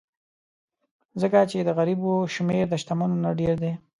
ځکه 1.21 1.39
چې 1.49 1.57
د 1.67 1.69
غریبو 1.77 2.13
شمېر 2.35 2.65
د 2.69 2.73
شتمنو 2.81 3.17
نه 3.23 3.31
ډېر 3.39 3.55
دی. 3.63 3.73